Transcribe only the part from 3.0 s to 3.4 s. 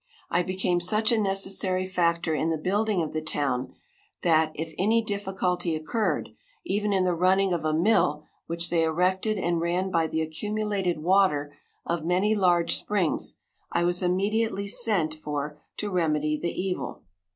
of the